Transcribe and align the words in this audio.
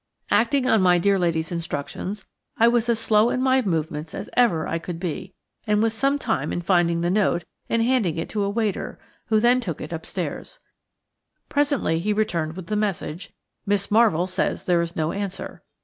Acting 0.31 0.65
on 0.67 0.81
my 0.81 0.97
dear 0.97 1.19
lady's 1.19 1.51
instructions, 1.51 2.25
I 2.57 2.67
was 2.67 2.89
as 2.89 2.97
slow 2.97 3.29
in 3.29 3.39
my 3.39 3.61
movements 3.61 4.15
as 4.15 4.31
ever 4.35 4.67
I 4.67 4.79
could 4.79 4.99
be, 4.99 5.35
and 5.67 5.79
was 5.83 5.93
some 5.93 6.17
time 6.17 6.51
in 6.51 6.61
finding 6.63 7.01
the 7.01 7.11
note 7.11 7.43
and 7.69 7.83
handing 7.83 8.17
it 8.17 8.27
to 8.29 8.41
a 8.41 8.49
waiter, 8.49 8.97
who 9.27 9.39
then 9.39 9.59
took 9.61 9.79
it 9.79 9.93
upstairs. 9.93 10.57
Presently 11.49 11.99
he 11.99 12.13
returned 12.13 12.55
with 12.55 12.65
the 12.65 12.75
message: 12.75 13.31
"Miss 13.67 13.91
Marvell 13.91 14.25
says 14.25 14.63
there 14.63 14.81
is 14.81 14.95
no 14.95 15.11
answer." 15.11 15.61